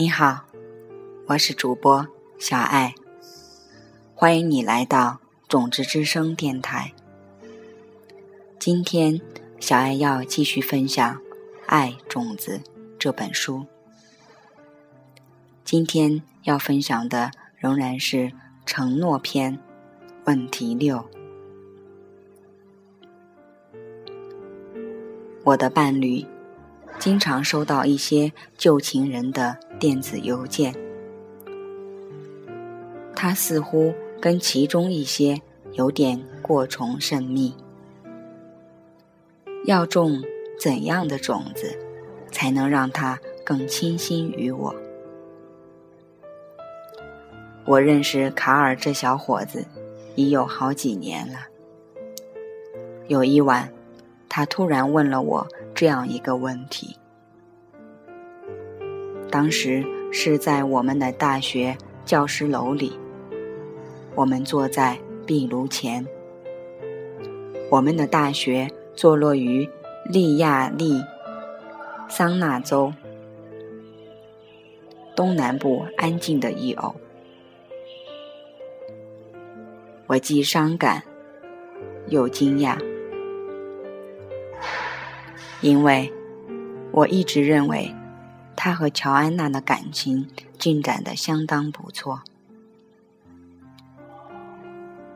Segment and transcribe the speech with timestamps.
[0.00, 0.46] 你好，
[1.26, 2.08] 我是主播
[2.38, 2.94] 小爱，
[4.14, 6.94] 欢迎你来到种子之声电台。
[8.58, 9.20] 今天，
[9.58, 11.16] 小爱要继续分享
[11.66, 12.62] 《爱种子》
[12.98, 13.66] 这本书。
[15.64, 18.32] 今天要分享的仍然是
[18.64, 19.58] 承诺篇
[20.24, 21.06] 问题六。
[25.44, 26.24] 我的伴侣
[27.00, 30.74] 经常收到一些旧情人的电子邮件，
[33.16, 35.40] 他似乎跟其中一些
[35.72, 37.56] 有点过从甚密。
[39.64, 40.22] 要种
[40.60, 41.74] 怎样的种子，
[42.30, 44.74] 才能让他更倾心于我？
[47.64, 49.64] 我认识卡尔这小伙子
[50.16, 51.38] 已有好几年了。
[53.08, 53.72] 有一晚。
[54.32, 56.96] 他突然问了我这样一个问题。
[59.30, 62.98] 当时是在我们的大学教师楼里，
[64.16, 66.04] 我们坐在壁炉前。
[67.70, 69.68] 我们的大学坐落于
[70.04, 71.00] 利亚利
[72.08, 72.92] 桑那州
[75.14, 76.80] 东南部安静的一隅。
[80.08, 81.04] 我既伤感
[82.08, 82.76] 又惊讶。
[85.60, 86.12] 因为
[86.90, 87.94] 我一直认为
[88.62, 92.20] 他和乔安娜的感情进展的相当不错。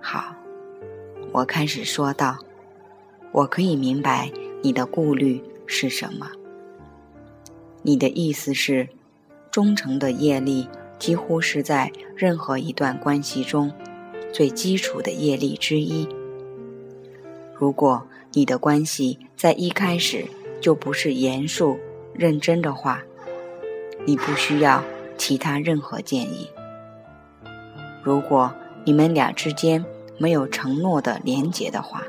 [0.00, 0.34] 好，
[1.32, 2.38] 我开始说道
[3.32, 6.30] ：“我可以明白你的顾虑是什么。
[7.82, 8.88] 你的意思是，
[9.50, 10.66] 忠诚的业力
[10.98, 13.70] 几乎是在任何一段关系中
[14.32, 16.08] 最基础的业力之一。
[17.54, 18.02] 如果……”
[18.32, 20.26] 你的关系在一开始
[20.60, 21.78] 就不是严肃
[22.12, 23.02] 认真的话，
[24.04, 24.82] 你不需要
[25.16, 26.50] 其他任何建议。
[28.02, 28.52] 如果
[28.84, 29.84] 你们俩之间
[30.18, 32.02] 没有承诺的连结的话，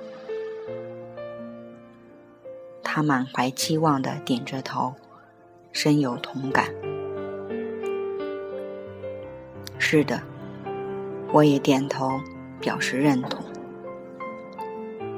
[2.83, 4.93] 他满怀期望的点着头，
[5.71, 6.65] 深有同感。
[9.79, 10.21] 是的，
[11.31, 12.19] 我也点头
[12.59, 13.43] 表示认同。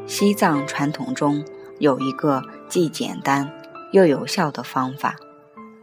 [0.05, 1.45] 西藏传统中
[1.79, 3.51] 有一个既简单
[3.91, 5.15] 又有效的方法，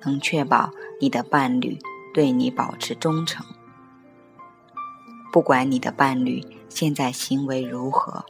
[0.07, 1.79] 能确保你的伴侣
[2.15, 3.45] 对你保持忠诚。
[5.33, 8.25] 不管你的伴侣现在行为如何，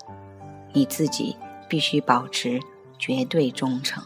[0.73, 1.37] 你自己
[1.69, 2.59] 必须保持
[2.99, 4.03] 绝对忠诚。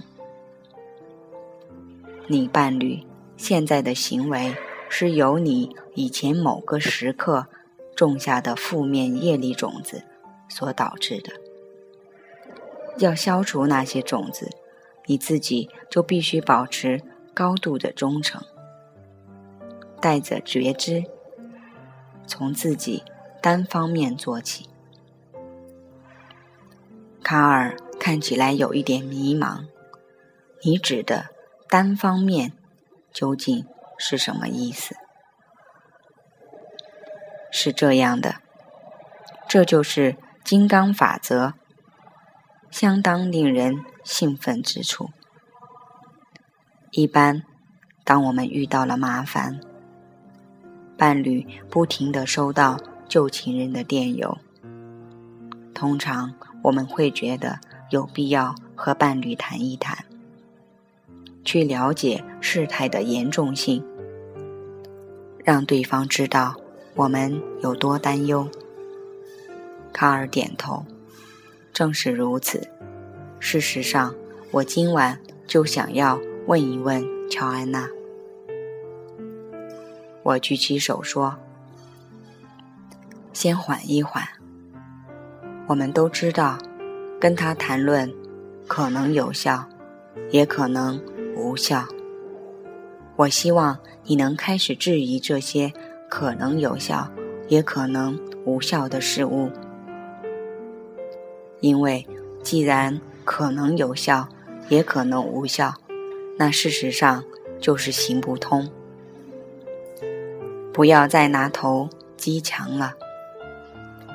[2.26, 3.03] 你伴侣
[3.36, 4.54] 现在的行为
[4.88, 7.47] 是由你以前某个时刻
[7.97, 10.02] 种下的负面业力种子
[10.48, 11.32] 所导致的。
[12.98, 14.50] 要消除那些种子，
[15.06, 17.00] 你自己就必须保持
[17.34, 18.42] 高度的忠诚，
[20.00, 21.04] 带着觉知，
[22.26, 23.02] 从自己
[23.41, 24.68] 单方面做起。
[27.22, 29.66] 卡尔看起来有一点迷茫，
[30.64, 31.26] 你指的
[31.69, 32.52] 单方面
[33.12, 34.96] 究竟是什么意思？
[37.52, 38.36] 是这样的，
[39.48, 41.54] 这就是金刚法则。
[42.70, 45.10] 相当令人兴奋之处。
[46.92, 47.42] 一般，
[48.04, 49.60] 当我们遇到了麻烦，
[50.96, 54.38] 伴侣不停的收到旧情人的电邮，
[55.72, 60.04] 通常我们会觉得有必要和伴侣谈一谈，
[61.44, 63.84] 去了解事态的严重性，
[65.44, 66.56] 让对方知道
[66.94, 68.48] 我们有多担忧。
[69.92, 70.84] 卡尔点头。
[71.72, 72.68] 正是如此。
[73.38, 74.12] 事实上，
[74.50, 77.88] 我今晚就想要问一问乔安娜。
[80.22, 81.37] 我举起手说
[83.32, 84.22] ：“先缓一缓。
[85.66, 86.58] 我们都知道，
[87.20, 88.12] 跟他谈论
[88.66, 89.64] 可能有效，
[90.31, 91.00] 也可能
[91.37, 91.84] 无效。
[93.16, 95.72] 我希望你能开始质疑这些
[96.08, 97.08] 可能有效，
[97.48, 99.50] 也可能无效的事物。”
[101.60, 102.06] 因为，
[102.43, 104.26] 既然可能有效，
[104.70, 105.75] 也可能无效，
[106.40, 107.22] 那事实上
[107.58, 108.66] 就是行不通。
[110.72, 112.94] 不要再拿头击墙了，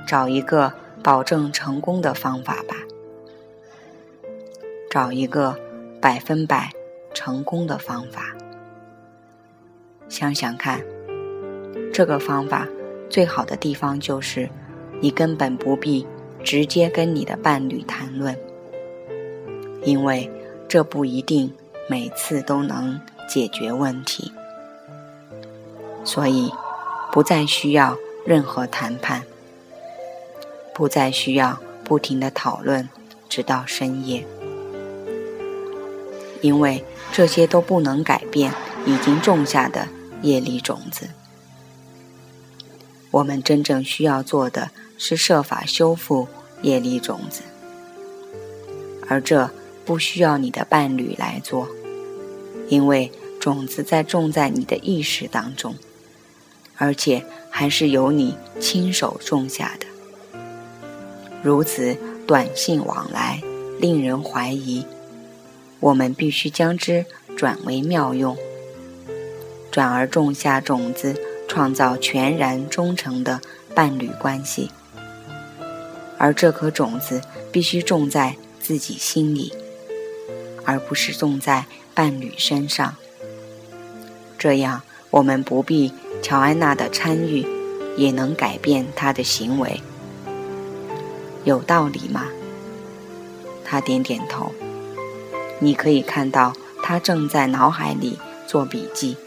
[0.07, 0.73] 找一个
[1.03, 2.77] 保证成功的方法吧，
[4.89, 5.55] 找一个
[6.01, 6.71] 百分百
[7.13, 8.35] 成功的方法。
[10.09, 10.83] 想想看，
[11.93, 12.67] 这个方法
[13.07, 14.49] 最好的地方就是，
[14.99, 16.07] 你根本不必。
[16.43, 18.37] 直接跟你的伴侣谈论，
[19.83, 20.29] 因为
[20.67, 21.51] 这不一定
[21.87, 24.31] 每次都能解决问题。
[26.03, 26.51] 所以
[27.11, 29.23] 不再需要任何谈判，
[30.73, 32.87] 不再需要不停的讨论，
[33.27, 34.25] 直到深夜，
[36.41, 38.53] 因为这些都不能改变
[38.85, 39.87] 已经种下的
[40.21, 41.09] 业力种子。
[43.11, 46.27] 我们真正需要做的是设法修复
[46.61, 47.41] 业力种子，
[49.07, 49.49] 而这
[49.85, 51.67] 不需要你的伴侣来做，
[52.69, 53.11] 因为。
[53.37, 55.75] 种子在种在你的意识当中，
[56.77, 59.85] 而且还是由你亲手种下的。
[61.43, 61.95] 如此
[62.25, 63.43] 短信往来，
[63.79, 64.83] 令人怀疑。
[65.79, 67.05] 我们必须将之
[67.37, 68.35] 转为妙用，
[69.69, 71.15] 转而种下种子，
[71.47, 73.39] 创造全然忠诚的
[73.75, 74.71] 伴侣关系。
[76.17, 77.21] 而这颗种子
[77.51, 79.53] 必须种在自己心里，
[80.65, 82.95] 而不是种在伴侣身上。
[84.37, 84.81] 这样，
[85.11, 87.47] 我们不必乔安娜的参与，
[87.95, 89.81] 也能改变她的行为，
[91.43, 92.25] 有道理吗？
[93.67, 94.51] 他点点头。
[95.59, 96.53] 你可以看到，
[96.83, 99.17] 他正在脑海里做笔记。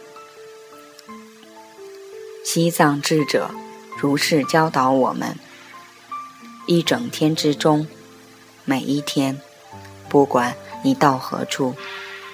[2.45, 3.51] 西藏智者
[3.97, 5.37] 如是教导我们：
[6.67, 7.89] 一整天之中，
[8.65, 9.41] 每一天，
[10.09, 11.75] 不管你到何处，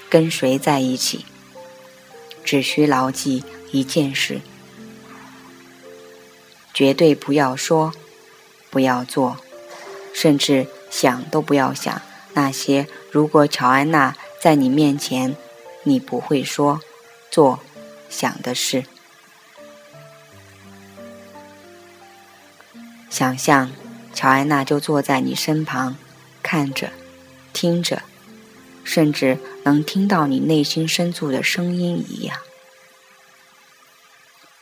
[0.09, 1.25] 跟谁在一起。
[2.45, 3.43] 只需牢记
[3.73, 4.43] 一件事：
[6.75, 7.93] 绝对不要说，
[8.71, 9.39] 不要做，
[10.13, 12.03] 甚至想都不要想
[12.35, 15.35] 那些如果乔安娜在你面前，
[15.85, 16.81] 你不会说、
[17.31, 17.61] 做、
[18.11, 18.85] 想的事。
[23.09, 23.71] 想象
[24.13, 25.97] 乔安娜就坐在你身旁，
[26.43, 26.91] 看着、
[27.55, 28.03] 听着。
[28.85, 32.39] 甚至能听到你内心深处的声音一样。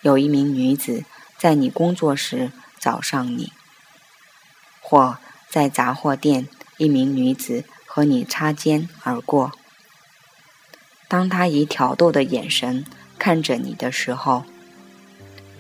[0.00, 1.04] 有一名女子
[1.38, 3.52] 在你工作时找上你，
[4.80, 5.18] 或
[5.50, 6.48] 在杂货店，
[6.78, 9.52] 一名女子和你擦肩而过。
[11.08, 12.86] 当她以挑逗的眼神
[13.18, 14.44] 看着你的时候，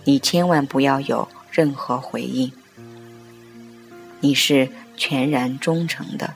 [0.04, 2.50] 你千万不要有任何回应。
[4.20, 6.34] 你是全然忠诚的。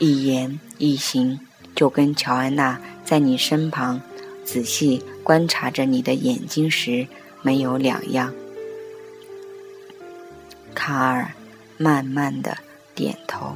[0.00, 1.38] 一言一行，
[1.76, 4.00] 就跟乔安娜在你身旁
[4.46, 7.06] 仔细观察着你的眼睛时
[7.42, 8.32] 没有两样。
[10.74, 11.32] 卡尔
[11.76, 12.56] 慢慢的
[12.94, 13.54] 点头，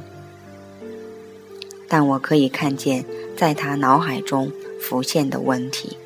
[1.87, 3.03] 但我可以看见
[3.35, 5.97] 在他脑海中浮现的问题。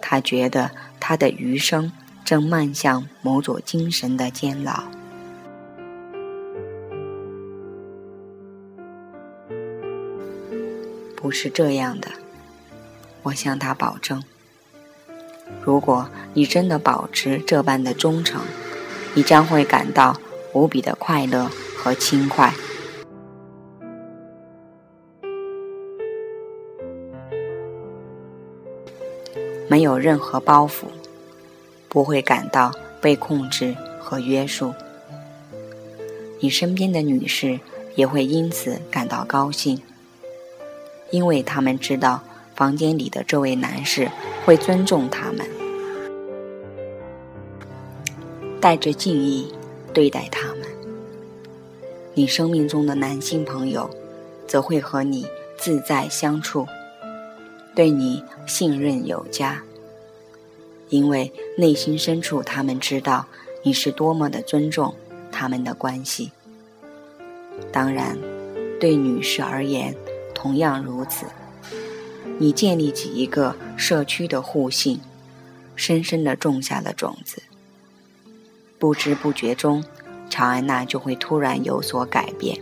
[0.00, 1.92] 他觉得他的余生
[2.24, 4.82] 正迈向某种精神的监牢。
[11.32, 12.08] 是这样的，
[13.22, 14.22] 我向他保证。
[15.62, 18.42] 如果你真的保持这般的忠诚，
[19.14, 20.16] 你将会感到
[20.52, 22.52] 无比的快乐和轻快，
[29.68, 30.84] 没有任何包袱，
[31.88, 34.74] 不会感到被控制和约束。
[36.40, 37.60] 你身边的女士
[37.94, 39.80] 也会因此感到高兴。
[41.12, 42.20] 因为他们知道
[42.56, 44.10] 房间里的这位男士
[44.44, 45.46] 会尊重他们，
[48.60, 49.52] 带着敬意
[49.92, 50.62] 对待他们。
[52.14, 53.88] 你生命中的男性朋友
[54.48, 55.26] 则会和你
[55.58, 56.66] 自在相处，
[57.74, 59.62] 对你信任有加，
[60.88, 63.26] 因为内心深处他们知道
[63.62, 64.94] 你是多么的尊重
[65.30, 66.32] 他们的关系。
[67.70, 68.16] 当然，
[68.80, 69.94] 对女士而言。
[70.42, 71.26] 同样如此，
[72.36, 74.98] 你建立起一个社区的互信，
[75.76, 77.40] 深深地种下了种子。
[78.76, 79.84] 不知不觉中，
[80.28, 82.58] 乔安娜就会突然有所改变。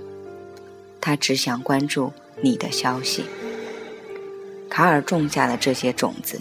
[1.01, 3.25] 她只想关注你的消息。
[4.69, 6.39] 卡尔种下了这些种子，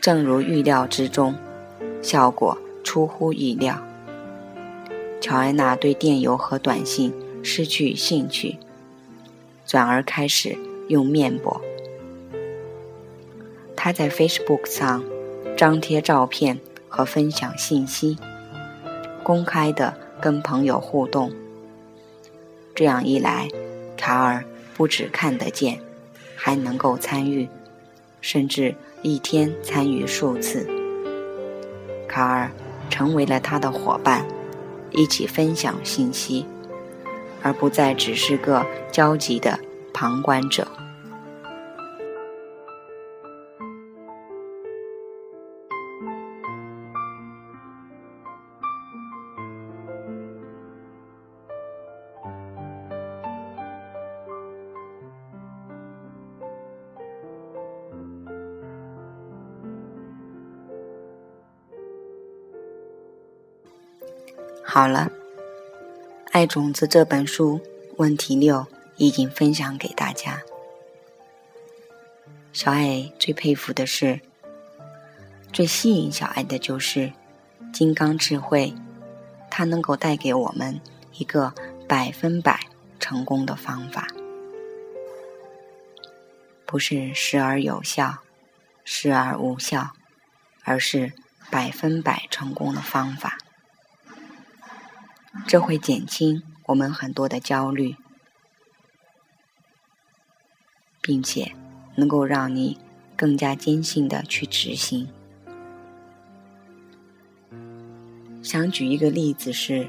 [0.00, 1.36] 正如预料之中，
[2.02, 3.80] 效果出乎意料。
[5.20, 8.58] 乔安娜对电邮和短信失去兴趣。
[9.68, 10.56] 转而开始
[10.88, 11.60] 用面膜。
[13.76, 15.04] 他在 Facebook 上
[15.58, 16.58] 张贴照片
[16.88, 18.16] 和分享信息，
[19.22, 21.30] 公开的跟朋友互动。
[22.74, 23.50] 这样一来，
[23.94, 24.42] 卡尔
[24.74, 25.78] 不只看得见，
[26.34, 27.46] 还能够参与，
[28.22, 30.66] 甚至一天参与数次。
[32.08, 32.50] 卡尔
[32.88, 34.26] 成为了他的伙伴，
[34.92, 36.46] 一起分享信息。
[37.42, 39.58] 而不再只是个焦急的
[39.92, 40.66] 旁观者。
[64.70, 65.10] 好了
[66.38, 67.60] 爱种子》这本书
[67.96, 68.64] 问题六
[68.96, 70.40] 已经分享给大家。
[72.52, 74.20] 小爱最佩服的是，
[75.52, 77.12] 最吸引小爱的就是
[77.72, 78.72] 金刚智慧，
[79.50, 80.80] 它能够带给我们
[81.14, 81.52] 一个
[81.88, 82.60] 百分百
[83.00, 84.06] 成功的方法，
[86.64, 88.18] 不是时而有效，
[88.84, 89.90] 时而无效，
[90.62, 91.12] 而是
[91.50, 93.38] 百分百成功的方法。
[95.46, 97.96] 这会减轻我们很多的焦虑，
[101.00, 101.52] 并且
[101.96, 102.76] 能够让你
[103.16, 105.08] 更加坚信的去执行。
[108.42, 109.88] 想举一个例子是，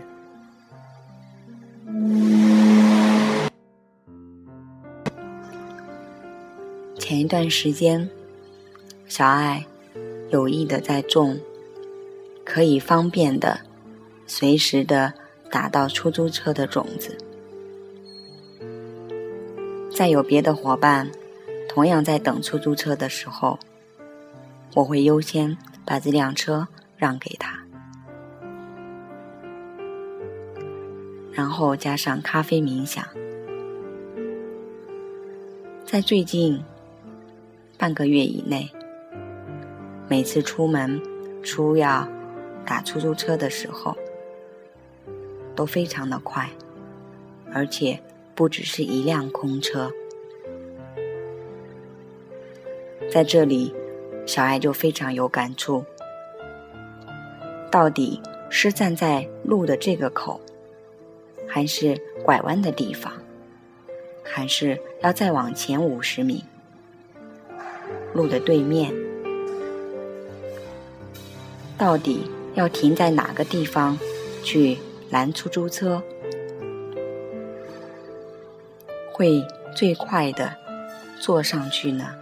[6.98, 8.10] 前一段时间，
[9.08, 9.66] 小爱
[10.32, 11.38] 有意的在种，
[12.46, 13.60] 可以方便的、
[14.26, 15.14] 随时的。
[15.50, 17.18] 打到出租车的种子。
[19.92, 21.12] 再有别的伙伴，
[21.68, 23.60] 同样在等出租车的时候，
[24.76, 27.60] 我会优先把这辆车让给他，
[31.34, 33.04] 然后加上咖啡冥想。
[35.84, 36.64] 在最近
[37.78, 38.70] 半个月以内，
[40.08, 41.02] 每次出门
[41.44, 42.08] 出要
[42.64, 43.98] 打出租车的时候。
[45.60, 46.50] 都非常的快，
[47.52, 48.00] 而且
[48.34, 49.92] 不只是一辆空车。
[53.12, 53.76] 在这里，
[54.26, 55.84] 小爱就非常有感触。
[57.70, 60.40] 到底是站在路的这个口，
[61.46, 63.12] 还是拐弯的地方，
[64.24, 66.42] 还是要再往前五十米，
[68.14, 68.94] 路的对面？
[71.78, 74.00] 到底要停在哪个地方
[74.42, 74.78] 去？
[75.10, 76.04] 拦出租车
[79.12, 80.56] 会最快的
[81.20, 82.16] 坐上去呢？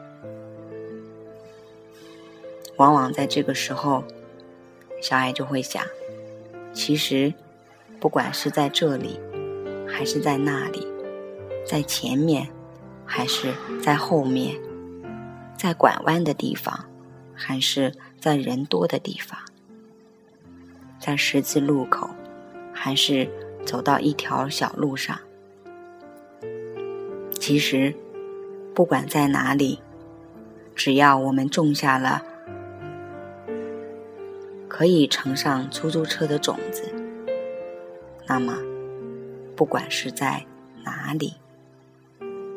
[2.77, 4.03] 往往在这个时候，
[5.01, 5.83] 小爱就会想：
[6.73, 7.33] 其实，
[7.99, 9.19] 不管是在这里，
[9.87, 10.87] 还是在那里，
[11.65, 12.47] 在前面，
[13.05, 13.53] 还是
[13.83, 14.55] 在后面，
[15.57, 16.85] 在拐弯的地方，
[17.33, 19.39] 还是在人多的地方，
[20.99, 22.09] 在十字路口。
[22.79, 23.27] 还是
[23.65, 25.17] 走到一条小路上。
[27.39, 27.95] 其实，
[28.75, 29.79] 不管在哪里，
[30.75, 32.23] 只要我们种下了
[34.67, 36.93] 可以乘上出租车的种子，
[38.27, 38.57] 那么，
[39.55, 40.45] 不管是在
[40.83, 41.33] 哪里，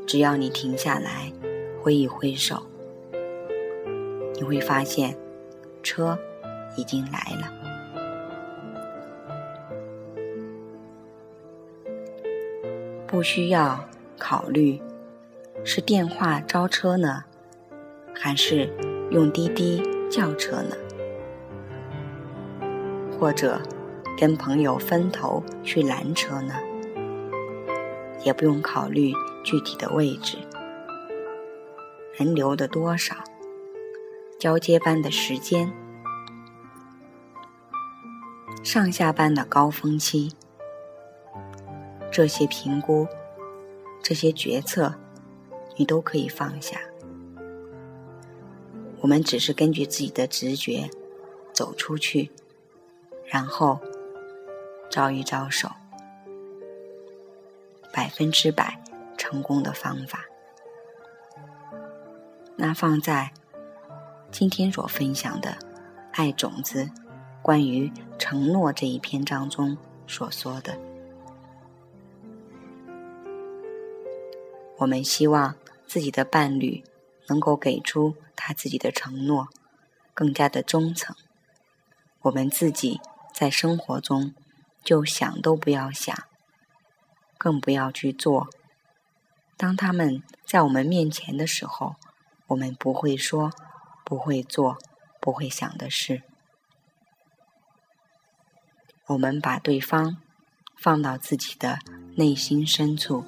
[0.06, 1.32] 只要你停下来，
[1.80, 2.66] 挥一挥手，
[4.34, 5.16] 你会发现，
[5.82, 6.18] 车
[6.76, 7.59] 已经来了。
[13.20, 13.84] 不需要
[14.18, 14.80] 考虑
[15.62, 17.24] 是电话招车呢，
[18.14, 18.74] 还是
[19.10, 20.74] 用滴滴叫车呢？
[23.12, 23.60] 或者
[24.16, 26.54] 跟朋友分头去拦车呢？
[28.24, 29.12] 也不用考虑
[29.44, 30.38] 具体的位置、
[32.14, 33.14] 人流的多少、
[34.38, 35.70] 交接班的时间、
[38.62, 40.32] 上下班的高峰期。
[42.20, 43.08] 这些评估，
[44.02, 44.94] 这些决策，
[45.76, 46.78] 你都可以放下。
[49.00, 50.90] 我们只是根据自己的直觉
[51.54, 52.30] 走出去，
[53.24, 53.80] 然后
[54.90, 55.70] 招一招手，
[57.90, 58.78] 百分之百
[59.16, 60.26] 成功的方法。
[62.54, 63.32] 那放在
[64.30, 65.52] 今天所分享的
[66.12, 66.84] 《爱种子》
[67.40, 69.74] 关于承诺这一篇章中
[70.06, 70.89] 所说的。
[74.80, 75.56] 我们希望
[75.86, 76.82] 自己的伴侣
[77.28, 79.48] 能够给出他自己的承诺，
[80.14, 81.14] 更加的忠诚。
[82.22, 82.98] 我们自己
[83.34, 84.34] 在生活中
[84.82, 86.16] 就想都不要想，
[87.36, 88.48] 更不要去做。
[89.58, 91.96] 当他们在我们面前的时候，
[92.46, 93.52] 我们不会说、
[94.02, 94.78] 不会做、
[95.20, 96.22] 不会想的事。
[99.08, 100.16] 我们把对方
[100.78, 101.80] 放到自己的
[102.16, 103.26] 内心深处。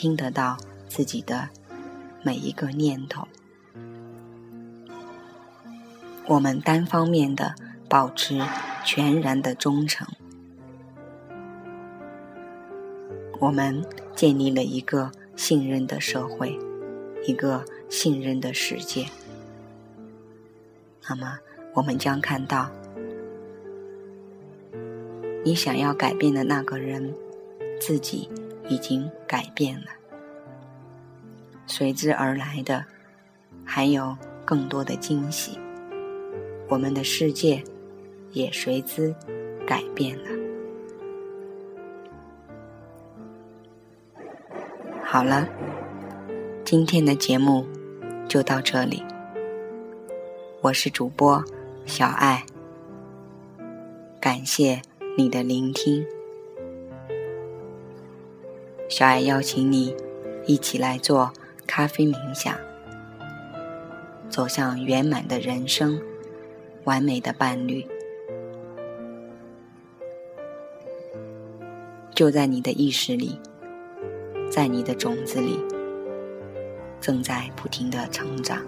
[0.00, 0.56] 听得到
[0.88, 1.50] 自己的
[2.22, 3.28] 每一个念头，
[6.26, 7.54] 我们单方面的
[7.86, 8.40] 保持
[8.82, 10.08] 全然的忠诚，
[13.40, 13.84] 我们
[14.16, 16.58] 建立了一个信任的社会，
[17.26, 19.06] 一个信任的世界。
[21.10, 21.38] 那么，
[21.74, 22.70] 我们将看到，
[25.44, 27.14] 你想要改变的那个人，
[27.78, 28.30] 自己
[28.70, 29.88] 已经改变了。
[31.66, 32.86] 随之而来的，
[33.64, 35.58] 还有更多的惊喜。
[36.68, 37.62] 我们的世界
[38.30, 39.14] 也随之
[39.66, 40.30] 改变了。
[45.04, 45.48] 好了，
[46.64, 47.66] 今天的节目
[48.28, 49.02] 就到这里。
[50.62, 51.44] 我是主播
[51.86, 52.44] 小爱，
[54.20, 54.80] 感谢
[55.18, 56.06] 你的聆听。
[58.90, 59.94] 小爱邀请你
[60.46, 61.32] 一起来做
[61.64, 62.58] 咖啡冥想，
[64.28, 66.02] 走向圆满的人生，
[66.82, 67.86] 完美的伴侣，
[72.12, 73.38] 就在你的意识里。
[74.50, 75.56] 在你的种子里，
[77.00, 78.60] 正在不停的成长。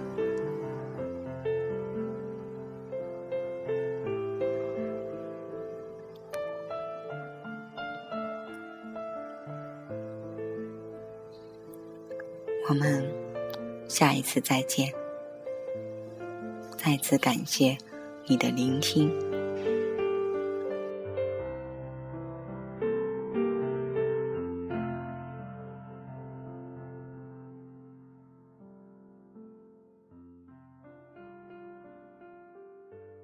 [12.72, 13.06] 我们
[13.86, 14.90] 下一次再见。
[16.82, 17.76] 再次感谢
[18.26, 19.31] 你的聆听。